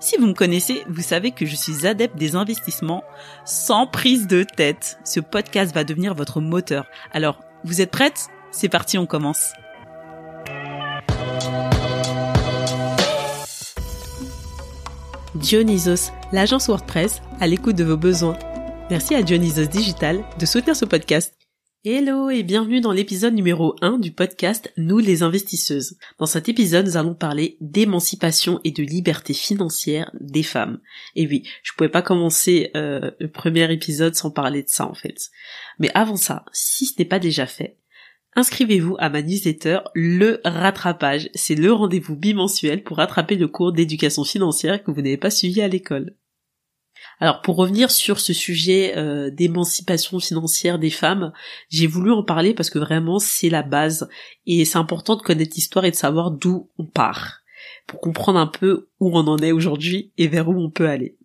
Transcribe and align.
Si 0.00 0.16
vous 0.16 0.26
me 0.26 0.32
connaissez, 0.32 0.82
vous 0.88 1.02
savez 1.02 1.30
que 1.30 1.44
je 1.44 1.54
suis 1.54 1.86
adepte 1.86 2.16
des 2.16 2.34
investissements 2.34 3.04
sans 3.44 3.86
prise 3.86 4.26
de 4.26 4.44
tête. 4.44 4.98
Ce 5.04 5.20
podcast 5.20 5.74
va 5.74 5.84
devenir 5.84 6.14
votre 6.14 6.40
moteur. 6.40 6.86
Alors, 7.12 7.44
vous 7.64 7.82
êtes 7.82 7.90
prête? 7.90 8.28
C'est 8.50 8.70
parti, 8.70 8.96
on 8.96 9.04
commence. 9.04 9.52
Dionysos, 15.34 16.12
l'agence 16.32 16.68
WordPress, 16.68 17.20
à 17.38 17.46
l'écoute 17.46 17.76
de 17.76 17.84
vos 17.84 17.98
besoins. 17.98 18.38
Merci 18.88 19.14
à 19.14 19.22
Dionysos 19.22 19.68
Digital 19.68 20.24
de 20.38 20.46
soutenir 20.46 20.74
ce 20.76 20.86
podcast. 20.86 21.39
Hello 21.82 22.28
et 22.28 22.42
bienvenue 22.42 22.82
dans 22.82 22.92
l'épisode 22.92 23.32
numéro 23.32 23.74
1 23.80 24.00
du 24.00 24.10
podcast 24.12 24.70
Nous 24.76 24.98
les 24.98 25.22
investisseuses. 25.22 25.96
Dans 26.18 26.26
cet 26.26 26.50
épisode, 26.50 26.84
nous 26.84 26.98
allons 26.98 27.14
parler 27.14 27.56
d'émancipation 27.62 28.60
et 28.64 28.70
de 28.70 28.82
liberté 28.82 29.32
financière 29.32 30.10
des 30.20 30.42
femmes. 30.42 30.80
Et 31.16 31.26
oui, 31.26 31.48
je 31.62 31.72
pouvais 31.72 31.88
pas 31.88 32.02
commencer 32.02 32.70
euh, 32.76 33.12
le 33.18 33.30
premier 33.30 33.72
épisode 33.72 34.14
sans 34.14 34.30
parler 34.30 34.62
de 34.62 34.68
ça 34.68 34.86
en 34.86 34.92
fait. 34.92 35.30
Mais 35.78 35.90
avant 35.94 36.16
ça, 36.16 36.44
si 36.52 36.84
ce 36.84 36.96
n'est 36.98 37.06
pas 37.06 37.18
déjà 37.18 37.46
fait, 37.46 37.78
inscrivez-vous 38.36 38.96
à 38.98 39.08
ma 39.08 39.22
newsletter 39.22 39.78
Le 39.94 40.42
Rattrapage. 40.44 41.30
C'est 41.34 41.54
le 41.54 41.72
rendez-vous 41.72 42.14
bimensuel 42.14 42.82
pour 42.82 42.98
rattraper 42.98 43.36
le 43.36 43.48
cours 43.48 43.72
d'éducation 43.72 44.24
financière 44.24 44.84
que 44.84 44.90
vous 44.90 45.00
n'avez 45.00 45.16
pas 45.16 45.30
suivi 45.30 45.62
à 45.62 45.68
l'école. 45.68 46.14
Alors 47.20 47.42
pour 47.42 47.56
revenir 47.56 47.90
sur 47.90 48.18
ce 48.18 48.32
sujet 48.32 48.94
euh, 48.96 49.30
d'émancipation 49.30 50.18
financière 50.18 50.78
des 50.78 50.90
femmes, 50.90 51.32
j'ai 51.68 51.86
voulu 51.86 52.12
en 52.12 52.24
parler 52.24 52.54
parce 52.54 52.70
que 52.70 52.78
vraiment 52.78 53.18
c'est 53.18 53.50
la 53.50 53.62
base 53.62 54.08
et 54.46 54.64
c'est 54.64 54.78
important 54.78 55.16
de 55.16 55.22
connaître 55.22 55.54
l'histoire 55.54 55.84
et 55.84 55.90
de 55.90 55.96
savoir 55.96 56.30
d'où 56.30 56.70
on 56.78 56.86
part 56.86 57.42
pour 57.86 58.00
comprendre 58.00 58.38
un 58.38 58.46
peu 58.46 58.88
où 59.00 59.16
on 59.16 59.26
en 59.26 59.38
est 59.38 59.52
aujourd'hui 59.52 60.12
et 60.16 60.28
vers 60.28 60.48
où 60.48 60.54
on 60.58 60.70
peut 60.70 60.88
aller. 60.88 61.18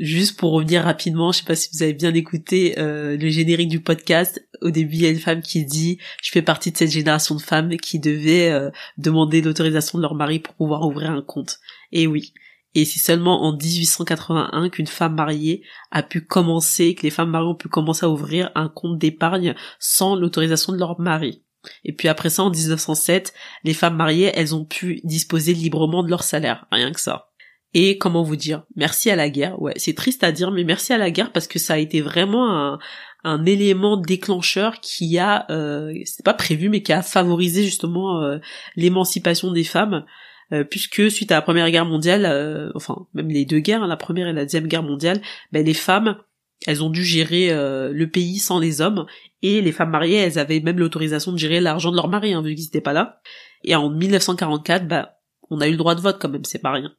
Juste 0.00 0.36
pour 0.38 0.50
revenir 0.50 0.82
rapidement, 0.82 1.30
je 1.30 1.38
sais 1.38 1.44
pas 1.44 1.54
si 1.54 1.68
vous 1.72 1.84
avez 1.84 1.92
bien 1.92 2.12
écouté 2.14 2.74
euh, 2.78 3.16
le 3.16 3.28
générique 3.28 3.68
du 3.68 3.80
podcast. 3.80 4.44
Au 4.60 4.70
début, 4.70 4.94
il 4.94 5.02
y 5.02 5.06
a 5.06 5.10
une 5.10 5.20
femme 5.20 5.40
qui 5.40 5.64
dit 5.64 5.98
je 6.20 6.32
fais 6.32 6.42
partie 6.42 6.72
de 6.72 6.76
cette 6.76 6.90
génération 6.90 7.36
de 7.36 7.40
femmes 7.40 7.76
qui 7.76 8.00
devaient 8.00 8.50
euh, 8.50 8.70
demander 8.98 9.40
l'autorisation 9.40 9.98
de 9.98 10.02
leur 10.02 10.16
mari 10.16 10.40
pour 10.40 10.54
pouvoir 10.54 10.82
ouvrir 10.82 11.12
un 11.12 11.22
compte. 11.22 11.60
Et 11.92 12.08
oui, 12.08 12.32
et 12.74 12.84
c'est 12.84 13.00
seulement 13.00 13.44
en 13.44 13.56
1881 13.56 14.68
qu'une 14.68 14.86
femme 14.86 15.14
mariée 15.14 15.62
a 15.90 16.02
pu 16.02 16.24
commencer, 16.24 16.94
que 16.94 17.02
les 17.02 17.10
femmes 17.10 17.30
mariées 17.30 17.48
ont 17.48 17.54
pu 17.54 17.68
commencer 17.68 18.06
à 18.06 18.10
ouvrir 18.10 18.50
un 18.54 18.68
compte 18.68 18.98
d'épargne 18.98 19.54
sans 19.78 20.16
l'autorisation 20.16 20.72
de 20.72 20.78
leur 20.78 21.00
mari. 21.00 21.42
Et 21.84 21.92
puis 21.92 22.08
après 22.08 22.30
ça, 22.30 22.42
en 22.42 22.50
1907, 22.50 23.32
les 23.62 23.74
femmes 23.74 23.96
mariées, 23.96 24.32
elles 24.34 24.54
ont 24.54 24.64
pu 24.64 25.00
disposer 25.04 25.54
librement 25.54 26.02
de 26.02 26.10
leur 26.10 26.22
salaire, 26.22 26.66
rien 26.70 26.92
que 26.92 27.00
ça. 27.00 27.30
Et 27.72 27.98
comment 27.98 28.22
vous 28.22 28.36
dire, 28.36 28.64
merci 28.76 29.10
à 29.10 29.16
la 29.16 29.28
guerre. 29.28 29.60
Ouais, 29.60 29.72
c'est 29.76 29.94
triste 29.94 30.22
à 30.22 30.30
dire, 30.30 30.52
mais 30.52 30.62
merci 30.62 30.92
à 30.92 30.98
la 30.98 31.10
guerre 31.10 31.32
parce 31.32 31.48
que 31.48 31.58
ça 31.58 31.74
a 31.74 31.78
été 31.78 32.00
vraiment 32.00 32.56
un, 32.56 32.78
un 33.24 33.44
élément 33.46 33.96
déclencheur 33.96 34.80
qui 34.80 35.18
a, 35.18 35.46
euh, 35.50 35.92
c'est 36.04 36.24
pas 36.24 36.34
prévu, 36.34 36.68
mais 36.68 36.82
qui 36.82 36.92
a 36.92 37.02
favorisé 37.02 37.64
justement 37.64 38.22
euh, 38.22 38.38
l'émancipation 38.76 39.50
des 39.50 39.64
femmes. 39.64 40.04
Euh, 40.52 40.64
puisque 40.64 41.10
suite 41.10 41.32
à 41.32 41.36
la 41.36 41.42
Première 41.42 41.70
Guerre 41.70 41.86
mondiale, 41.86 42.26
euh, 42.26 42.70
enfin 42.74 43.06
même 43.14 43.28
les 43.28 43.44
deux 43.44 43.60
guerres, 43.60 43.82
hein, 43.82 43.86
la 43.86 43.96
Première 43.96 44.28
et 44.28 44.32
la 44.32 44.44
Deuxième 44.44 44.66
Guerre 44.66 44.82
mondiale, 44.82 45.22
ben, 45.52 45.64
les 45.64 45.74
femmes, 45.74 46.18
elles 46.66 46.82
ont 46.82 46.90
dû 46.90 47.04
gérer 47.04 47.50
euh, 47.50 47.92
le 47.92 48.10
pays 48.10 48.38
sans 48.38 48.58
les 48.58 48.80
hommes, 48.80 49.06
et 49.42 49.60
les 49.60 49.72
femmes 49.72 49.90
mariées, 49.90 50.16
elles 50.16 50.38
avaient 50.38 50.60
même 50.60 50.78
l'autorisation 50.78 51.32
de 51.32 51.38
gérer 51.38 51.60
l'argent 51.60 51.90
de 51.90 51.96
leur 51.96 52.08
mari, 52.08 52.34
hein, 52.34 52.42
vu 52.42 52.54
qu'ils 52.54 52.64
n'étaient 52.64 52.80
pas 52.80 52.92
là. 52.92 53.20
Et 53.64 53.74
en 53.74 53.90
1944, 53.90 54.86
ben, 54.86 55.08
on 55.50 55.60
a 55.60 55.68
eu 55.68 55.72
le 55.72 55.76
droit 55.76 55.94
de 55.94 56.00
vote 56.00 56.18
quand 56.20 56.28
même, 56.28 56.44
c'est 56.44 56.60
pas 56.60 56.72
rien. 56.72 56.94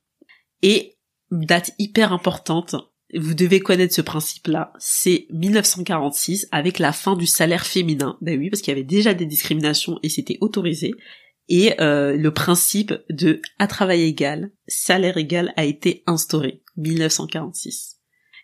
Et 0.62 0.98
date 1.32 1.72
hyper 1.80 2.14
importante, 2.14 2.76
vous 3.14 3.34
devez 3.34 3.60
connaître 3.60 3.94
ce 3.94 4.02
principe-là, 4.02 4.74
c'est 4.80 5.28
1946 5.32 6.48
avec 6.52 6.80
la 6.80 6.92
fin 6.92 7.16
du 7.16 7.28
salaire 7.28 7.66
féminin. 7.66 8.18
Ben 8.22 8.40
oui, 8.40 8.50
parce 8.50 8.62
qu'il 8.62 8.72
y 8.72 8.76
avait 8.76 8.84
déjà 8.84 9.14
des 9.14 9.26
discriminations 9.26 10.00
et 10.02 10.10
c'était 10.10 10.38
autorisé 10.42 10.94
et 11.48 11.80
euh, 11.82 12.16
le 12.16 12.32
principe 12.32 12.94
de 13.10 13.42
à 13.60 13.68
travail 13.68 14.04
égal, 14.04 14.52
salaire 14.68 15.18
égal 15.18 15.54
a 15.58 15.66
été 15.66 16.04
instauré 16.08 16.64
1946. 16.78 17.96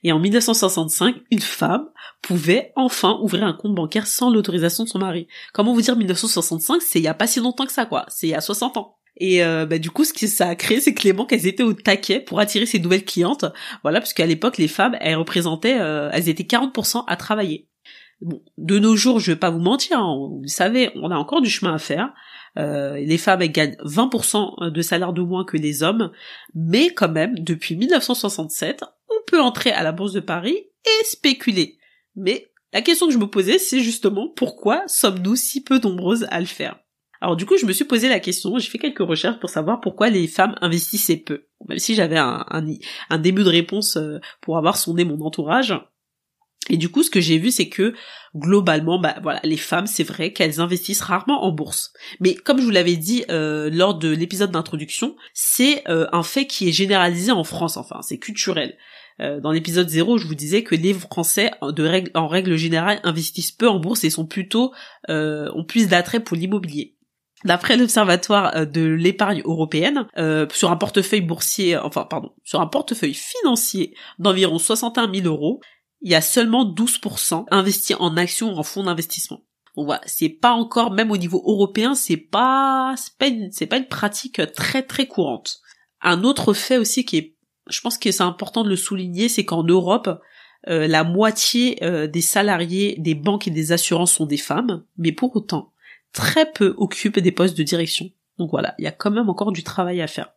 Et 0.04 0.12
en 0.12 0.20
1965, 0.20 1.16
une 1.30 1.42
femme 1.42 1.88
pouvait 2.22 2.74
enfin 2.76 3.20
ouvrir 3.22 3.44
un 3.44 3.54
compte 3.54 3.76
bancaire 3.76 4.08
sans 4.08 4.32
l'autorisation 4.32 4.84
de 4.84 4.90
son 4.90 5.00
mari. 5.00 5.28
Comment 5.54 5.74
vous 5.74 5.82
dire 5.82 5.96
1965 5.96 6.82
C'est 6.82 7.00
il 7.00 7.04
y 7.04 7.08
a 7.08 7.14
pas 7.14 7.28
si 7.28 7.40
longtemps 7.40 7.66
que 7.66 7.72
ça, 7.72 7.86
quoi. 7.86 8.06
C'est 8.08 8.28
il 8.28 8.32
y 8.32 8.36
a 8.36 8.42
60 8.42 8.78
ans. 8.78 8.98
Et 9.18 9.44
euh, 9.44 9.66
bah, 9.66 9.78
du 9.78 9.92
coup, 9.92 10.04
ce 10.04 10.14
que 10.14 10.26
ça 10.26 10.48
a 10.48 10.56
créé, 10.56 10.80
c'est 10.80 10.94
que 10.94 11.04
les 11.04 11.14
banques, 11.14 11.34
elles 11.34 11.46
étaient 11.46 11.64
au 11.64 11.74
taquet 11.74 12.20
pour 12.20 12.40
attirer 12.40 12.66
ces 12.66 12.80
nouvelles 12.80 13.06
clientes. 13.06 13.46
Voilà, 13.84 14.00
parce 14.00 14.14
qu'à 14.14 14.26
l'époque, 14.26 14.58
les 14.58 14.68
femmes, 14.68 14.98
elles 15.02 15.16
représentaient, 15.16 15.80
euh, 15.80 16.10
elles 16.14 16.30
étaient 16.30 16.44
40% 16.44 17.04
à 17.08 17.16
travailler. 17.16 17.68
Bon, 18.22 18.42
de 18.58 18.80
nos 18.80 18.96
jours, 18.96 19.20
je 19.20 19.32
vais 19.32 19.38
pas 19.38 19.50
vous 19.50 19.60
mentir, 19.60 20.00
hein, 20.00 20.16
vous 20.16 20.48
savez, 20.48 20.92
on 20.96 21.10
a 21.10 21.16
encore 21.16 21.42
du 21.42 21.50
chemin 21.50 21.74
à 21.74 21.80
faire. 21.80 22.14
Euh, 22.58 22.98
les 22.98 23.18
femmes 23.18 23.42
elles 23.42 23.52
gagnent 23.52 23.78
20% 23.86 24.72
de 24.72 24.82
salaire 24.82 25.14
de 25.14 25.22
moins 25.22 25.46
que 25.46 25.58
les 25.58 25.84
hommes, 25.84 26.12
mais 26.54 26.90
quand 26.90 27.10
même, 27.10 27.40
depuis 27.40 27.76
1967, 27.76 28.84
on 29.10 29.26
peut 29.28 29.42
entrer 29.42 29.72
à 29.72 29.84
la 29.84 29.92
bourse 29.92 30.14
de 30.14 30.20
Paris 30.20 30.58
et 30.86 31.06
spéculer. 31.06 31.78
Mais 32.16 32.52
la 32.74 32.82
question 32.82 33.08
que 33.08 33.14
je 33.14 33.18
me 33.18 33.28
posais, 33.28 33.58
c'est 33.58 33.82
justement 33.82 34.30
pourquoi 34.30 34.84
sommes-nous 34.88 35.36
si 35.36 35.64
peu 35.64 35.80
nombreuses 35.80 36.28
à 36.30 36.40
le 36.40 36.46
faire? 36.46 36.80
Alors 37.22 37.36
du 37.36 37.46
coup, 37.46 37.56
je 37.56 37.68
me 37.68 37.74
suis 37.74 37.86
posé 37.86 38.10
la 38.10 38.20
question, 38.20 38.58
j'ai 38.58 38.70
fait 38.70 38.80
quelques 38.80 39.00
recherches 39.00 39.40
pour 39.40 39.50
savoir 39.50 39.80
pourquoi 39.80 40.10
les 40.10 40.28
femmes 40.28 40.56
investissaient 40.60 41.18
peu. 41.18 41.46
Même 41.68 41.78
si 41.78 41.94
j'avais 41.94 42.18
un, 42.18 42.46
un, 42.50 43.18
début 43.20 43.44
de 43.44 43.50
réponse 43.50 43.96
euh, 43.98 44.20
pour 44.42 44.58
avoir 44.58 44.76
sondé 44.76 45.06
mon 45.06 45.22
entourage, 45.22 45.76
et 46.70 46.78
du 46.78 46.90
coup, 46.90 47.04
ce 47.04 47.10
que 47.10 47.20
j'ai 47.20 47.38
vu, 47.38 47.52
c'est 47.52 47.70
que 47.70 47.94
globalement, 48.36 49.00
bah 49.00 49.16
voilà, 49.22 49.40
les 49.44 49.58
femmes, 49.58 49.88
c'est 49.88 50.04
vrai 50.04 50.32
qu'elles 50.32 50.62
investissent 50.62 51.02
rarement 51.02 51.44
en 51.44 51.52
bourse. 51.52 51.92
Mais 52.20 52.36
comme 52.36 52.60
je 52.60 52.64
vous 52.64 52.70
l'avais 52.70 52.96
dit 52.96 53.26
euh, 53.30 53.70
lors 53.72 53.96
de 53.96 54.10
l'épisode 54.10 54.52
d'introduction, 54.52 55.16
c'est 55.34 55.84
euh, 55.90 56.08
un 56.12 56.24
fait 56.24 56.46
qui 56.46 56.70
est 56.70 56.72
généralisé 56.72 57.32
en 57.32 57.44
France. 57.44 57.78
Enfin, 57.78 58.00
c'est 58.02 58.20
culturel. 58.20 58.78
Euh, 59.20 59.40
dans 59.40 59.52
l'épisode 59.52 59.90
0, 59.90 60.18
je 60.20 60.28
vous 60.28 60.36
disais 60.36 60.64
que 60.64 60.76
les 60.76 60.94
Français, 60.94 61.52
en 61.62 62.28
règle 62.28 62.56
générale, 62.56 63.00
investissent 63.04 63.52
peu 63.52 63.68
en 63.68 63.80
bourse 63.80 64.04
et 64.04 64.10
sont 64.10 64.26
plutôt 64.26 64.72
ont 65.10 65.66
plus 65.68 65.88
d'attrait 65.88 66.20
pour 66.20 66.38
l'immobilier. 66.38 66.96
D'après 67.44 67.76
l'Observatoire 67.76 68.68
de 68.68 68.82
l'épargne 68.82 69.42
européenne, 69.46 70.06
sur 70.54 70.72
un 70.72 70.78
portefeuille 70.78 71.22
boursier, 71.22 71.76
enfin 71.76 72.06
pardon, 72.06 72.32
sur 72.44 72.62
un 72.62 72.68
portefeuille 72.68 73.16
financier 73.16 73.96
d'environ 74.20 74.60
61 74.60 75.12
000 75.12 75.28
euros, 75.28 75.60
il 76.02 76.12
y 76.12 76.16
a 76.16 76.22
seulement 76.22 76.66
12% 76.66 77.46
investis 77.52 77.96
en 78.00 78.18
actions 78.18 78.54
ou 78.54 78.58
en 78.58 78.64
fonds 78.64 78.84
d'investissement. 78.84 79.44
Donc 79.76 79.86
voilà, 79.86 80.02
c'est 80.06 80.30
pas 80.30 80.52
encore, 80.52 80.92
même 80.92 81.12
au 81.12 81.18
niveau 81.18 81.42
européen, 81.46 81.96
c'est 81.96 82.18
pas, 82.18 82.96
c'est 82.98 83.18
pas 83.18 83.28
une, 83.28 83.52
c'est 83.52 83.68
pas 83.68 83.78
une 83.78 83.88
pratique 83.88 84.42
très 84.54 84.84
très 84.84 85.08
courante. 85.08 85.62
Un 86.02 86.24
autre 86.24 86.54
fait 86.54 86.78
aussi 86.78 87.06
qui 87.06 87.18
est, 87.18 87.36
je 87.70 87.80
pense 87.80 87.98
que 87.98 88.12
c'est 88.12 88.24
important 88.24 88.64
de 88.64 88.70
le 88.70 88.76
souligner, 88.76 89.30
c'est 89.30 89.46
qu'en 89.46 89.64
Europe, 89.64 90.10
euh, 90.68 90.88
la 90.88 91.04
moitié 91.04 91.84
euh, 91.84 92.08
des 92.08 92.22
salariés 92.22 92.96
des 93.00 93.16
banques 93.16 93.48
et 93.48 93.52
des 93.52 93.72
assurances 93.72 94.14
sont 94.14 94.26
des 94.26 94.38
femmes, 94.38 94.84
mais 94.98 95.12
pour 95.12 95.36
autant, 95.36 95.72
très 96.12 96.52
peu 96.52 96.74
occupent 96.78 97.20
des 97.20 97.32
postes 97.32 97.58
de 97.58 97.64
direction. 97.64 98.10
Donc 98.38 98.52
voilà, 98.52 98.76
il 98.78 98.84
y 98.84 98.88
a 98.88 98.92
quand 98.92 99.12
même 99.12 99.30
encore 99.30 99.52
du 99.52 99.64
travail 99.64 100.02
à 100.02 100.08
faire. 100.08 100.34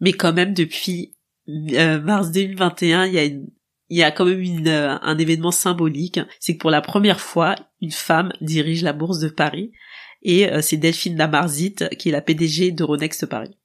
Mais 0.00 0.12
quand 0.12 0.32
même, 0.32 0.52
depuis 0.52 1.16
euh, 1.48 2.00
mars 2.00 2.30
2021, 2.30 3.06
il 3.06 3.14
y 3.14 3.18
a 3.18 3.24
une 3.24 3.48
il 3.88 3.98
y 3.98 4.02
a 4.02 4.10
quand 4.10 4.24
même 4.24 4.66
euh, 4.66 4.98
un 5.00 5.18
événement 5.18 5.50
symbolique, 5.50 6.20
c'est 6.40 6.54
que 6.54 6.60
pour 6.60 6.70
la 6.70 6.80
première 6.80 7.20
fois, 7.20 7.54
une 7.80 7.90
femme 7.90 8.32
dirige 8.40 8.82
la 8.82 8.92
bourse 8.92 9.18
de 9.18 9.28
Paris. 9.28 9.72
et 10.22 10.48
c'est 10.62 10.78
Delphine 10.78 11.18
Lamarzit 11.18 11.76
qui 11.98 12.08
est 12.08 12.12
la 12.12 12.22
PDG 12.22 12.72
de 12.72 12.82
Ronext 12.84 13.26
Paris. 13.26 13.58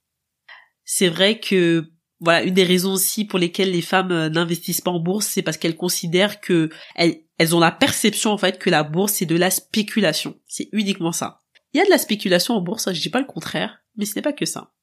C'est 0.84 1.08
vrai 1.08 1.40
que 1.40 1.92
voilà, 2.20 2.44
une 2.44 2.54
des 2.54 2.64
raisons 2.64 2.94
aussi 2.94 3.26
pour 3.26 3.40
lesquelles 3.40 3.72
les 3.72 3.82
femmes 3.82 4.12
euh, 4.12 4.30
n'investissent 4.30 4.82
pas 4.82 4.92
en 4.92 5.00
bourse, 5.00 5.28
c'est 5.28 5.42
parce 5.42 5.58
qu'elles 5.58 5.78
considèrent 5.78 6.42
que 6.42 6.70
elles, 6.96 7.22
elles 7.38 7.56
ont 7.56 7.60
la 7.60 7.72
perception 7.72 8.32
en 8.32 8.38
fait 8.38 8.60
que 8.60 8.70
la 8.70 8.84
bourse 8.84 9.14
c'est 9.14 9.26
de 9.26 9.38
la 9.38 9.52
spéculation. 9.52 10.36
C'est 10.48 10.68
uniquement 10.74 11.12
ça. 11.12 11.40
Il 11.74 11.78
y 11.78 11.82
a 11.82 11.86
de 11.86 11.90
la 11.90 11.98
spéculation 11.98 12.56
en 12.56 12.62
bourse, 12.62 12.92
je 12.92 13.02
dis 13.02 13.10
pas 13.10 13.22
le 13.22 13.26
contraire, 13.26 13.80
mais 13.96 14.06
ce 14.06 14.16
n'est 14.16 14.22
pas 14.22 14.34
que 14.34 14.46
ça. 14.46 14.74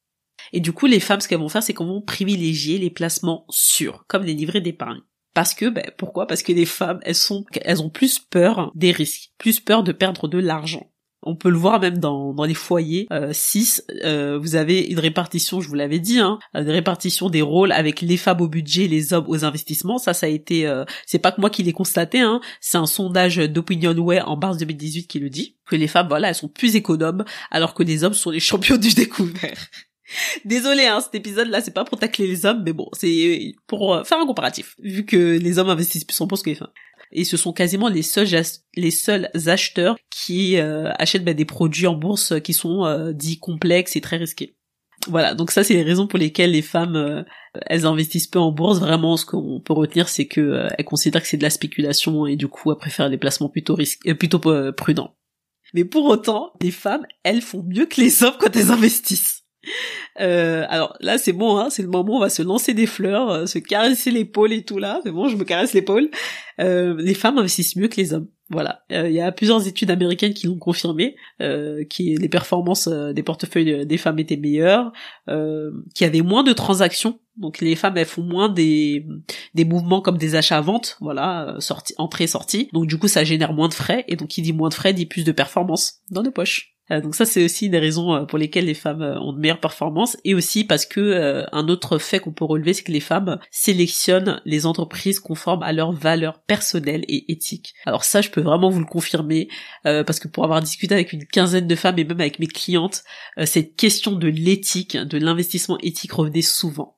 Et 0.53 0.61
du 0.61 0.71
coup, 0.71 0.85
les 0.85 1.01
femmes, 1.01 1.19
ce 1.19 1.27
qu'elles 1.27 1.39
vont 1.39 1.49
faire, 1.49 1.63
c'est 1.63 1.73
qu'elles 1.73 1.87
vont 1.87 2.01
privilégier 2.01 2.77
les 2.77 2.89
placements 2.89 3.45
sûrs, 3.49 4.05
comme 4.07 4.23
les 4.23 4.33
livrets 4.33 4.61
d'épargne. 4.61 5.01
Parce 5.37 5.53
que, 5.53 5.69
ben, 5.69 5.85
pourquoi? 5.99 6.25
Parce 6.25 6.41
que 6.41 6.51
les 6.51 6.65
femmes, 6.65 6.99
elles 7.03 7.13
sont, 7.13 7.45
elles 7.61 7.83
ont 7.83 7.91
plus 7.91 8.17
peur 8.17 8.71
des 8.73 8.91
risques, 8.91 9.29
plus 9.37 9.59
peur 9.59 9.83
de 9.83 9.91
perdre 9.91 10.27
de 10.27 10.39
l'argent. 10.39 10.89
On 11.21 11.35
peut 11.35 11.51
le 11.51 11.57
voir 11.57 11.79
même 11.79 11.99
dans, 11.99 12.33
les 12.43 12.55
foyers. 12.55 13.07
6, 13.31 13.83
euh, 13.87 13.93
euh, 14.05 14.39
vous 14.39 14.55
avez 14.55 14.81
une 14.81 14.97
répartition, 14.97 15.61
je 15.61 15.67
vous 15.67 15.75
l'avais 15.75 15.99
dit, 15.99 16.17
hein, 16.17 16.39
une 16.55 16.71
répartition 16.71 17.29
des 17.29 17.43
rôles 17.43 17.71
avec 17.71 18.01
les 18.01 18.17
femmes 18.17 18.41
au 18.41 18.47
budget, 18.47 18.87
les 18.87 19.13
hommes 19.13 19.25
aux 19.27 19.45
investissements. 19.45 19.99
Ça, 19.99 20.15
ça 20.15 20.25
a 20.25 20.29
été, 20.29 20.65
euh, 20.65 20.85
c'est 21.05 21.19
pas 21.19 21.31
que 21.31 21.39
moi 21.39 21.51
qui 21.51 21.61
l'ai 21.61 21.71
constaté, 21.71 22.19
hein, 22.19 22.41
c'est 22.59 22.79
un 22.79 22.87
sondage 22.87 23.37
d'OpinionWay 23.37 24.21
en 24.21 24.37
mars 24.37 24.57
2018 24.57 25.05
qui 25.05 25.19
le 25.19 25.29
dit 25.29 25.55
que 25.67 25.75
les 25.75 25.87
femmes, 25.87 26.07
voilà, 26.07 26.29
elles 26.29 26.35
sont 26.35 26.47
plus 26.47 26.75
économes, 26.75 27.25
alors 27.51 27.75
que 27.75 27.83
les 27.83 28.03
hommes 28.03 28.15
sont 28.15 28.31
les 28.31 28.39
champions 28.49 28.77
du 28.77 28.95
découvert. 28.95 29.67
Désolé, 30.45 30.85
hein, 30.85 31.01
cet 31.01 31.15
épisode-là, 31.15 31.61
c'est 31.61 31.73
pas 31.73 31.85
pour 31.85 31.99
tacler 31.99 32.27
les 32.27 32.45
hommes, 32.45 32.63
mais 32.65 32.73
bon, 32.73 32.89
c'est 32.93 33.53
pour 33.67 34.05
faire 34.05 34.19
un 34.19 34.25
comparatif, 34.25 34.75
vu 34.79 35.05
que 35.05 35.37
les 35.37 35.59
hommes 35.59 35.69
investissent 35.69 36.05
plus 36.05 36.19
en 36.21 36.27
bourse 36.27 36.43
que 36.43 36.49
les 36.49 36.55
femmes 36.55 36.71
et 37.11 37.23
ce 37.23 37.37
sont 37.37 37.53
quasiment 37.53 37.89
les 37.89 38.01
seuls 38.01 38.27
les 38.75 38.91
seuls 38.91 39.29
acheteurs 39.45 39.97
qui 40.09 40.57
euh, 40.57 40.91
achètent 40.97 41.23
bah, 41.23 41.33
des 41.33 41.45
produits 41.45 41.87
en 41.87 41.95
bourse 41.95 42.39
qui 42.41 42.53
sont 42.53 42.85
euh, 42.85 43.13
dits 43.13 43.39
complexes 43.39 43.95
et 43.95 44.01
très 44.01 44.17
risqués. 44.17 44.55
Voilà, 45.07 45.35
donc 45.35 45.51
ça 45.51 45.63
c'est 45.63 45.75
les 45.75 45.83
raisons 45.83 46.07
pour 46.07 46.19
lesquelles 46.19 46.51
les 46.51 46.61
femmes 46.61 46.95
euh, 46.95 47.23
elles 47.67 47.85
investissent 47.85 48.27
peu 48.27 48.39
en 48.39 48.51
bourse. 48.51 48.79
Vraiment, 48.79 49.15
ce 49.15 49.25
qu'on 49.25 49.61
peut 49.61 49.73
retenir, 49.73 50.09
c'est 50.09 50.25
que 50.25 50.67
elles 50.77 50.85
considèrent 50.85 51.21
que 51.21 51.27
c'est 51.27 51.37
de 51.37 51.43
la 51.43 51.49
spéculation 51.49 52.25
et 52.25 52.35
du 52.35 52.47
coup 52.47 52.71
elles 52.71 52.77
préfèrent 52.77 53.09
des 53.09 53.17
placements 53.17 53.49
plutôt 53.49 53.75
risqués, 53.75 54.15
plutôt 54.15 54.39
prudents. 54.73 55.13
Mais 55.73 55.85
pour 55.85 56.05
autant, 56.05 56.51
les 56.61 56.71
femmes, 56.71 57.05
elles 57.23 57.41
font 57.41 57.63
mieux 57.63 57.85
que 57.85 58.01
les 58.01 58.23
hommes 58.23 58.35
quand 58.39 58.55
elles 58.55 58.71
investissent. 58.71 59.36
Euh, 60.19 60.65
alors 60.69 60.97
là, 60.99 61.19
c'est 61.19 61.31
bon, 61.31 61.59
hein, 61.59 61.69
c'est 61.69 61.83
le 61.83 61.89
moment 61.89 62.13
où 62.13 62.15
on 62.15 62.19
va 62.19 62.31
se 62.31 62.41
lancer 62.41 62.73
des 62.73 62.87
fleurs, 62.87 63.29
euh, 63.29 63.45
se 63.45 63.59
caresser 63.59 64.09
l'épaule 64.09 64.51
et 64.51 64.63
tout 64.63 64.79
là. 64.79 64.99
C'est 65.03 65.11
bon, 65.11 65.27
je 65.27 65.37
me 65.37 65.43
caresse 65.43 65.73
l'épaule. 65.73 66.09
Euh, 66.59 66.95
les 66.97 67.13
femmes 67.13 67.37
investissent 67.37 67.75
mieux 67.75 67.87
que 67.87 67.97
les 67.97 68.13
hommes. 68.13 68.27
Voilà, 68.49 68.83
il 68.89 69.11
y 69.11 69.21
a 69.21 69.31
plusieurs 69.31 69.67
études 69.67 69.91
américaines 69.91 70.33
qui 70.33 70.47
l'ont 70.47 70.57
confirmé, 70.57 71.17
qui 71.89 72.15
les 72.15 72.29
performances 72.29 72.87
des 72.87 73.21
portefeuilles 73.21 73.85
des 73.85 73.97
femmes 73.97 74.17
étaient 74.19 74.37
meilleures, 74.37 74.91
qu'il 75.27 75.83
y 75.99 76.03
avait 76.05 76.21
moins 76.21 76.43
de 76.43 76.53
transactions. 76.53 77.19
Donc 77.35 77.59
les 77.59 77.75
femmes 77.75 77.97
elles 77.97 78.05
font 78.05 78.23
moins 78.23 78.47
des 78.47 79.05
des 79.53 79.65
mouvements 79.65 79.99
comme 79.99 80.17
des 80.17 80.35
achats-ventes, 80.35 80.97
voilà, 81.01 81.57
sortie, 81.59 81.93
entrée 81.97 82.25
sortie. 82.25 82.69
Donc 82.71 82.87
du 82.87 82.97
coup 82.97 83.09
ça 83.09 83.25
génère 83.25 83.51
moins 83.51 83.67
de 83.67 83.73
frais 83.73 84.05
et 84.07 84.15
donc 84.15 84.29
qui 84.29 84.41
dit 84.41 84.53
moins 84.53 84.69
de 84.69 84.73
frais 84.73 84.93
dit 84.93 85.05
plus 85.05 85.25
de 85.25 85.33
performance 85.33 85.95
dans 86.09 86.23
nos 86.23 86.31
poches. 86.31 86.76
Euh, 86.91 87.01
donc 87.01 87.15
ça 87.15 87.25
c'est 87.25 87.43
aussi 87.43 87.69
des 87.69 87.79
raisons 87.79 88.13
euh, 88.13 88.25
pour 88.25 88.37
lesquelles 88.37 88.65
les 88.65 88.73
femmes 88.73 89.01
euh, 89.01 89.19
ont 89.19 89.33
de 89.33 89.39
meilleures 89.39 89.59
performances 89.59 90.17
et 90.23 90.35
aussi 90.35 90.63
parce 90.63 90.85
que 90.85 91.45
un 91.51 91.67
autre 91.67 91.97
fait 91.97 92.19
qu'on 92.19 92.31
peut 92.31 92.45
relever 92.45 92.73
c'est 92.73 92.83
que 92.83 92.91
les 92.91 92.99
femmes 92.99 93.39
sélectionnent 93.51 94.41
les 94.45 94.65
entreprises 94.65 95.19
conformes 95.19 95.63
à 95.63 95.73
leurs 95.73 95.91
valeurs 95.91 96.41
personnelles 96.43 97.03
et 97.07 97.31
éthiques. 97.31 97.73
Alors 97.85 98.03
ça 98.03 98.21
je 98.21 98.29
peux 98.29 98.41
vraiment 98.41 98.69
vous 98.69 98.79
le 98.79 98.85
confirmer 98.85 99.49
parce 99.83 100.19
que 100.19 100.27
pour 100.27 100.43
avoir 100.43 100.61
discuté 100.61 100.93
avec 100.93 101.13
une 101.13 101.25
quinzaine 101.25 101.67
de 101.67 101.75
femmes 101.75 101.99
et 101.99 102.03
même 102.03 102.19
avec 102.19 102.39
mes 102.39 102.47
clientes, 102.47 103.03
cette 103.45 103.75
question 103.75 104.13
de 104.13 104.27
l'éthique, 104.27 104.97
de 104.97 105.17
l'investissement 105.17 105.77
éthique 105.79 106.13
revenait 106.13 106.41
souvent. 106.41 106.97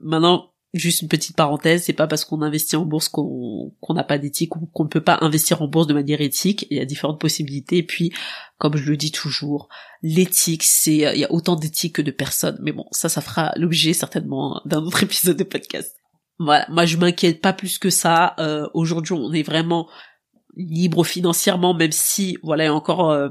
Maintenant, 0.00 0.51
Juste 0.74 1.02
une 1.02 1.08
petite 1.08 1.36
parenthèse, 1.36 1.84
c'est 1.84 1.92
pas 1.92 2.06
parce 2.06 2.24
qu'on 2.24 2.40
investit 2.40 2.76
en 2.76 2.86
bourse 2.86 3.10
qu'on 3.10 3.72
n'a 3.90 4.04
pas 4.04 4.16
d'éthique 4.16 4.56
ou 4.56 4.66
qu'on 4.72 4.84
ne 4.84 4.88
peut 4.88 5.02
pas 5.02 5.18
investir 5.20 5.60
en 5.60 5.68
bourse 5.68 5.86
de 5.86 5.92
manière 5.92 6.22
éthique. 6.22 6.66
Il 6.70 6.78
y 6.78 6.80
a 6.80 6.86
différentes 6.86 7.20
possibilités. 7.20 7.76
Et 7.78 7.82
puis, 7.82 8.10
comme 8.56 8.76
je 8.76 8.90
le 8.90 8.96
dis 8.96 9.12
toujours, 9.12 9.68
l'éthique, 10.02 10.62
c'est 10.62 10.96
il 10.96 11.18
y 11.18 11.24
a 11.24 11.32
autant 11.32 11.56
d'éthique 11.56 11.96
que 11.96 12.02
de 12.02 12.10
personnes. 12.10 12.58
Mais 12.62 12.72
bon, 12.72 12.86
ça, 12.90 13.10
ça 13.10 13.20
fera 13.20 13.52
l'objet 13.56 13.92
certainement 13.92 14.62
d'un 14.64 14.82
autre 14.82 15.02
épisode 15.04 15.36
de 15.36 15.44
podcast. 15.44 15.94
Voilà, 16.38 16.66
moi 16.70 16.86
je 16.86 16.96
m'inquiète 16.96 17.40
pas 17.40 17.52
plus 17.52 17.78
que 17.78 17.90
ça. 17.90 18.34
Euh, 18.38 18.66
Aujourd'hui, 18.72 19.12
on 19.12 19.32
est 19.32 19.42
vraiment 19.42 19.88
libre 20.56 21.04
financièrement, 21.04 21.74
même 21.74 21.92
si 21.92 22.36
voilà 22.42 22.64
il 22.64 22.66
y 22.66 22.70
a 22.70 22.74
encore 22.74 23.10
euh, 23.10 23.30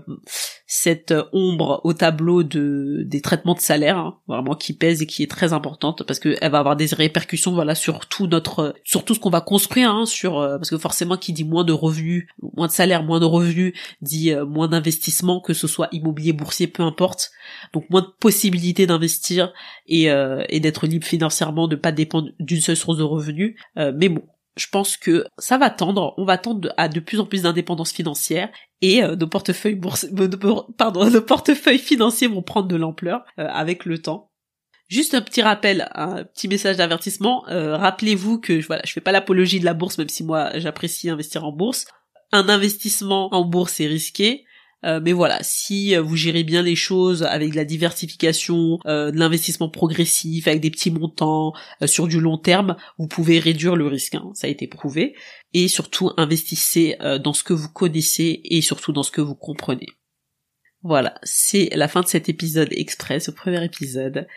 cette 0.65 1.13
ombre 1.33 1.81
au 1.83 1.93
tableau 1.93 2.43
de 2.43 3.03
des 3.05 3.21
traitements 3.21 3.53
de 3.53 3.59
salaire 3.59 3.97
hein, 3.97 4.17
vraiment 4.27 4.55
qui 4.55 4.73
pèse 4.73 5.01
et 5.01 5.05
qui 5.05 5.21
est 5.21 5.29
très 5.29 5.53
importante 5.53 6.03
parce 6.03 6.19
que 6.19 6.35
elle 6.41 6.51
va 6.51 6.59
avoir 6.59 6.75
des 6.75 6.87
répercussions 6.87 7.51
voilà 7.53 7.75
sur 7.75 8.07
tout 8.07 8.25
notre 8.25 8.73
sur 8.83 9.05
tout 9.05 9.13
ce 9.13 9.19
qu'on 9.19 9.29
va 9.29 9.41
construire 9.41 9.91
hein, 9.91 10.05
sur 10.05 10.39
euh, 10.39 10.57
parce 10.57 10.69
que 10.69 10.77
forcément 10.77 11.17
qui 11.17 11.33
dit 11.33 11.43
moins 11.43 11.63
de 11.63 11.73
revenus, 11.73 12.27
moins 12.55 12.67
de 12.67 12.71
salaire, 12.71 13.03
moins 13.03 13.19
de 13.19 13.25
revenus 13.25 13.73
dit 14.01 14.31
euh, 14.31 14.45
moins 14.45 14.67
d'investissement 14.67 15.41
que 15.41 15.53
ce 15.53 15.67
soit 15.67 15.89
immobilier, 15.91 16.33
boursier, 16.33 16.67
peu 16.67 16.83
importe. 16.83 17.31
Donc 17.73 17.89
moins 17.89 18.01
de 18.01 18.09
possibilités 18.19 18.87
d'investir 18.87 19.53
et, 19.87 20.05
et 20.05 20.59
d'être 20.59 20.87
libre 20.87 21.05
financièrement, 21.05 21.67
de 21.67 21.75
pas 21.75 21.91
dépendre 21.91 22.29
d'une 22.39 22.61
seule 22.61 22.77
source 22.77 22.97
de 22.97 23.03
revenus. 23.03 23.55
mais 23.75 24.09
bon, 24.09 24.23
je 24.57 24.67
pense 24.67 24.97
que 24.97 25.25
ça 25.37 25.57
va 25.57 25.69
tendre, 25.69 26.13
on 26.17 26.25
va 26.25 26.37
tendre 26.37 26.73
à 26.77 26.87
de 26.87 26.99
plus 26.99 27.19
en 27.19 27.25
plus 27.25 27.43
d'indépendance 27.43 27.91
financière 27.91 28.49
et 28.81 29.03
euh, 29.03 29.15
nos 29.15 29.27
portefeuilles 29.27 29.75
bourse, 29.75 30.07
pardon, 30.77 31.09
nos 31.09 31.21
portefeuilles 31.21 31.79
financiers 31.79 32.27
vont 32.27 32.41
prendre 32.41 32.67
de 32.67 32.75
l'ampleur 32.75 33.23
euh, 33.39 33.47
avec 33.47 33.85
le 33.85 34.01
temps. 34.01 34.31
Juste 34.89 35.13
un 35.13 35.21
petit 35.21 35.41
rappel, 35.41 35.87
un 35.95 36.25
petit 36.25 36.49
message 36.49 36.75
d'avertissement. 36.75 37.47
Euh, 37.47 37.77
rappelez-vous 37.77 38.41
que 38.41 38.61
voilà, 38.65 38.81
je 38.85 38.91
fais 38.91 38.99
pas 38.99 39.13
l'apologie 39.13 39.61
de 39.61 39.65
la 39.65 39.73
bourse, 39.73 39.97
même 39.97 40.09
si 40.09 40.21
moi 40.21 40.51
j'apprécie 40.55 41.09
investir 41.09 41.45
en 41.45 41.53
bourse. 41.53 41.85
Un 42.33 42.49
investissement 42.49 43.33
en 43.33 43.45
bourse 43.45 43.79
est 43.79 43.87
risqué. 43.87 44.43
Euh, 44.83 44.99
mais 45.01 45.13
voilà, 45.13 45.39
si 45.41 45.95
euh, 45.95 46.01
vous 46.01 46.15
gérez 46.15 46.43
bien 46.43 46.61
les 46.61 46.75
choses 46.75 47.23
avec 47.23 47.51
de 47.51 47.55
la 47.55 47.65
diversification, 47.65 48.79
euh, 48.85 49.11
de 49.11 49.17
l'investissement 49.17 49.69
progressif, 49.69 50.47
avec 50.47 50.61
des 50.61 50.71
petits 50.71 50.91
montants 50.91 51.53
sur 51.85 52.07
du 52.07 52.19
long 52.19 52.37
terme, 52.37 52.75
vous 52.97 53.07
pouvez 53.07 53.39
réduire 53.39 53.75
le 53.75 53.87
risque. 53.87 54.15
Hein, 54.15 54.31
ça 54.33 54.47
a 54.47 54.49
été 54.49 54.67
prouvé. 54.67 55.15
Et 55.53 55.67
surtout, 55.67 56.11
investissez 56.17 56.97
dans 57.23 57.33
ce 57.33 57.43
que 57.43 57.53
vous 57.53 57.69
connaissez 57.69 58.41
et 58.45 58.61
surtout 58.61 58.93
dans 58.93 59.03
ce 59.03 59.11
que 59.11 59.19
vous 59.19 59.35
comprenez. 59.35 59.87
Voilà, 60.81 61.15
c'est 61.23 61.69
la 61.75 61.89
fin 61.89 62.01
de 62.01 62.07
cet 62.07 62.29
épisode 62.29 62.69
express, 62.71 63.25
ce 63.25 63.31
premier 63.31 63.63
épisode. 63.63 64.27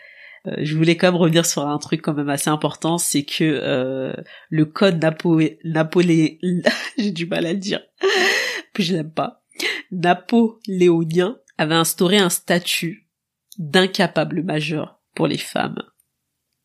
je 0.45 0.75
voulais 0.75 0.97
quand 0.97 1.07
même 1.07 1.19
revenir 1.19 1.45
sur 1.45 1.65
un 1.65 1.77
truc 1.77 2.01
quand 2.01 2.13
même 2.13 2.29
assez 2.29 2.49
important, 2.49 2.97
c'est 2.97 3.23
que 3.23 4.13
le 4.49 4.65
code 4.65 5.01
Napo 5.01 5.39
Napolé... 5.63 6.39
j'ai 6.97 7.11
du 7.11 7.27
mal 7.27 7.45
à 7.45 7.53
le 7.53 7.59
dire, 7.59 7.79
je 8.77 8.93
l'aime 8.93 9.11
pas 9.11 9.44
napoléonien 9.91 11.37
avait 11.57 11.75
instauré 11.75 12.17
un 12.17 12.29
statut 12.29 13.07
d'incapable 13.57 14.43
majeur 14.43 15.01
pour 15.13 15.27
les 15.27 15.37
femmes. 15.37 15.81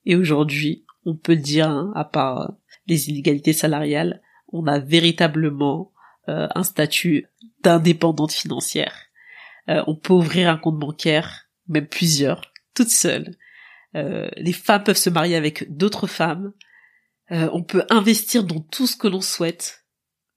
Et 0.05 0.17
aujourd'hui, 0.17 0.85
on 1.05 1.17
peut 1.17 1.37
dire, 1.37 1.69
hein, 1.69 1.93
à 1.95 2.05
part 2.05 2.55
les 2.87 3.09
inégalités 3.09 3.53
salariales, 3.53 4.23
on 4.49 4.67
a 4.67 4.79
véritablement 4.79 5.93
euh, 6.29 6.49
un 6.55 6.63
statut 6.63 7.27
d'indépendante 7.63 8.33
financière. 8.33 8.95
Euh, 9.69 9.83
on 9.87 9.95
peut 9.95 10.13
ouvrir 10.13 10.51
un 10.51 10.57
compte 10.57 10.79
bancaire, 10.79 11.49
même 11.69 11.87
plusieurs, 11.87 12.53
toutes 12.75 12.91
seules. 12.91 13.37
Euh, 13.95 14.29
les 14.37 14.53
femmes 14.53 14.85
peuvent 14.85 14.97
se 14.97 15.11
marier 15.11 15.37
avec 15.37 15.75
d'autres 15.75 16.07
femmes. 16.07 16.53
on 17.31 17.63
peut 17.63 17.85
investir 17.91 18.43
dans 18.43 18.59
tout 18.59 18.89
ce 18.89 18.97
que 18.97 19.07
l'on 19.07 19.21
souhaite, 19.21 19.85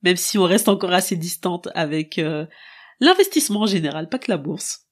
même 0.03 0.15
si 0.15 0.37
on 0.37 0.43
reste 0.43 0.69
encore 0.69 0.93
assez 0.93 1.15
distante 1.15 1.67
avec 1.73 2.21
l'investissement 3.03 3.61
en 3.61 3.67
général, 3.67 4.09
pas 4.09 4.19
que 4.19 4.31
la 4.31 4.37
bourse. 4.37 4.83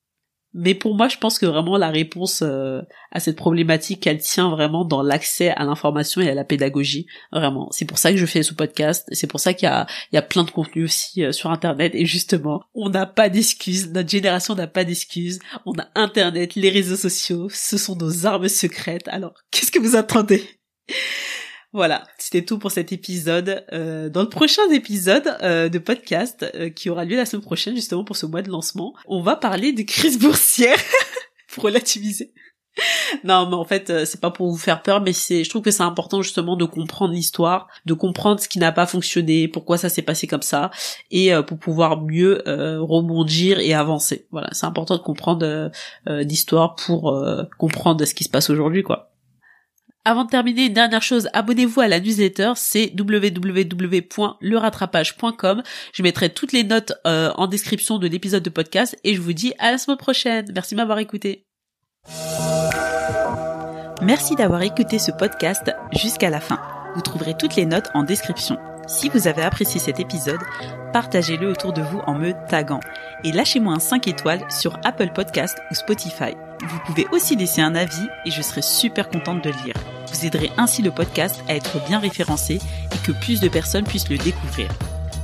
Mais 0.54 0.76
pour 0.76 0.96
moi, 0.96 1.08
je 1.08 1.18
pense 1.18 1.40
que 1.40 1.46
vraiment 1.46 1.78
la 1.78 1.90
réponse 1.90 2.42
euh, 2.42 2.82
à 3.12 3.22
cette 3.22 3.38
problématique, 3.38 4.06
elle 4.06 4.18
tient 4.18 4.50
vraiment 4.50 4.84
dans 4.84 5.02
l'accès 5.02 5.50
à 5.52 5.64
l'information 5.64 6.20
et 6.20 6.30
à 6.30 6.34
la 6.34 6.44
pédagogie. 6.44 7.08
Vraiment, 7.32 7.70
c'est 7.72 7.86
pour 7.86 7.98
ça 7.98 8.12
que 8.12 8.18
je 8.18 8.26
fais 8.26 8.44
ce 8.44 8.54
podcast. 8.54 9.08
C'est 9.14 9.28
pour 9.28 9.40
ça 9.40 9.54
qu'il 9.54 9.70
y 10.12 10.18
a, 10.18 10.22
plein 10.22 10.44
de 10.44 10.52
contenu 10.52 10.84
aussi 10.84 11.24
euh, 11.24 11.32
sur 11.32 11.52
Internet. 11.52 11.94
Et 11.96 12.06
justement, 12.06 12.64
on 12.74 12.90
n'a 12.90 13.06
pas 13.06 13.30
d'excuses. 13.30 13.92
Notre 13.92 14.10
génération 14.10 14.54
n'a 14.54 14.68
pas 14.68 14.84
d'excuses. 14.84 15.40
On 15.66 15.74
a 15.80 15.88
Internet, 15.96 16.56
les 16.56 16.70
réseaux 16.70 16.98
sociaux. 16.98 17.48
Ce 17.50 17.78
sont 17.78 17.96
nos 17.96 18.26
armes 18.26 18.50
secrètes. 18.50 19.08
Alors, 19.08 19.34
qu'est-ce 19.52 19.72
que 19.72 19.80
vous 19.80 19.96
attendez? 19.96 20.44
Voilà, 21.74 22.04
c'était 22.18 22.44
tout 22.44 22.60
pour 22.60 22.72
cet 22.72 22.92
épisode. 22.92 23.66
Euh, 23.72 24.10
dans 24.10 24.22
le 24.22 24.30
prochain 24.30 24.70
épisode 24.72 25.38
euh, 25.42 25.70
de 25.70 25.80
podcast 25.80 26.46
euh, 26.56 26.70
qui 26.70 26.90
aura 26.90 27.06
lieu 27.06 27.16
la 27.16 27.26
semaine 27.26 27.44
prochaine, 27.44 27.76
justement 27.76 28.04
pour 28.04 28.18
ce 28.18 28.26
mois 28.26 28.42
de 28.42 28.50
lancement, 28.50 28.94
on 29.08 29.22
va 29.22 29.36
parler 29.36 29.72
des 29.72 29.86
crises 29.86 30.20
boursières 30.20 30.80
pour 31.54 31.64
relativiser. 31.64 32.34
non, 33.24 33.50
mais 33.50 33.56
en 33.56 33.66
fait, 33.66 33.90
euh, 33.90 34.06
c'est 34.06 34.22
pas 34.22 34.32
pour 34.32 34.50
vous 34.50 34.58
faire 34.58 34.82
peur, 34.82 35.02
mais 35.02 35.14
c'est, 35.14 35.44
je 35.44 35.50
trouve 35.50 35.62
que 35.62 35.72
c'est 35.72 35.84
important 35.84 36.22
justement 36.22 36.56
de 36.56 36.66
comprendre 36.66 37.14
l'histoire, 37.14 37.68
de 37.86 37.94
comprendre 37.94 38.40
ce 38.40 38.48
qui 38.48 38.60
n'a 38.60 38.72
pas 38.72 38.86
fonctionné, 38.86 39.48
pourquoi 39.48 39.78
ça 39.78 39.90
s'est 39.90 40.02
passé 40.02 40.28
comme 40.28 40.42
ça, 40.42 40.72
et 41.10 41.34
euh, 41.34 41.42
pour 41.42 41.58
pouvoir 41.58 42.02
mieux 42.02 42.48
euh, 42.48 42.82
rebondir 42.82 43.60
et 43.60 43.74
avancer. 43.74 44.28
Voilà, 44.32 44.50
c'est 44.54 44.66
important 44.66 44.96
de 44.96 45.02
comprendre 45.02 45.72
l'histoire 46.08 46.76
pour 46.76 47.14
comprendre 47.58 48.04
ce 48.06 48.14
qui 48.14 48.24
se 48.24 48.30
passe 48.30 48.50
aujourd'hui, 48.50 48.84
quoi. 48.84 49.11
Avant 50.04 50.24
de 50.24 50.30
terminer, 50.30 50.66
une 50.66 50.74
dernière 50.74 51.04
chose, 51.04 51.30
abonnez-vous 51.34 51.80
à 51.80 51.88
la 51.88 52.00
newsletter, 52.00 52.54
c'est 52.56 52.92
www.lerattrapage.com. 52.98 55.62
Je 55.94 56.02
mettrai 56.02 56.30
toutes 56.30 56.54
les 56.54 56.64
notes 56.64 56.94
en 57.06 57.46
description 57.46 58.00
de 58.00 58.08
l'épisode 58.08 58.42
de 58.42 58.50
podcast 58.50 58.98
et 59.04 59.14
je 59.14 59.22
vous 59.22 59.34
dis 59.34 59.54
à 59.60 59.70
la 59.72 59.78
semaine 59.78 59.98
prochaine. 59.98 60.48
Merci 60.56 60.74
de 60.74 60.80
m'avoir 60.80 60.98
écouté. 60.98 61.46
Merci 64.02 64.36
d'avoir 64.36 64.64
écouté 64.64 64.98
ce 64.98 65.12
podcast 65.12 65.72
jusqu'à 65.94 66.32
la 66.32 66.40
fin. 66.40 66.60
Vous 66.96 67.02
trouverez 67.02 67.38
toutes 67.38 67.56
les 67.56 67.68
notes 67.68 67.92
en 67.94 68.02
description. 68.02 68.58
Si 68.88 69.10
vous 69.10 69.28
avez 69.28 69.44
apprécié 69.44 69.80
cet 69.80 70.00
épisode, 70.00 70.42
partagez-le 70.92 71.48
autour 71.48 71.72
de 71.72 71.84
vous 71.84 72.00
en 72.08 72.16
me 72.16 72.34
taguant 72.50 72.80
et 73.24 73.32
lâchez-moi 73.32 73.76
un 73.76 73.80
5 73.80 74.08
étoiles 74.08 74.44
sur 74.50 74.80
Apple 74.84 75.12
Podcast 75.14 75.60
ou 75.70 75.76
Spotify. 75.76 76.34
Vous 76.68 76.80
pouvez 76.86 77.06
aussi 77.12 77.36
laisser 77.36 77.62
un 77.62 77.76
avis 77.76 78.08
et 78.26 78.32
je 78.32 78.42
serai 78.42 78.64
super 78.64 79.10
contente 79.10 79.44
de 79.44 79.52
le 79.52 79.64
lire. 79.64 79.76
Vous 80.12 80.26
aiderez 80.26 80.52
ainsi 80.58 80.82
le 80.82 80.92
podcast 80.92 81.44
à 81.48 81.56
être 81.56 81.84
bien 81.88 82.00
référencé 82.00 82.56
et 82.56 82.98
que 83.06 83.12
plus 83.12 83.40
de 83.40 83.48
personnes 83.48 83.86
puissent 83.86 84.10
le 84.10 84.18
découvrir. 84.18 84.68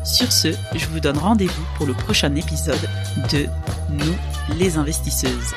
Sur 0.04 0.32
ce, 0.32 0.50
je 0.74 0.86
vous 0.88 1.00
donne 1.00 1.18
rendez-vous 1.18 1.66
pour 1.76 1.86
le 1.86 1.94
prochain 1.94 2.34
épisode 2.36 2.90
de 3.32 3.46
Nous 3.90 4.16
les 4.58 4.78
investisseuses. 4.78 5.54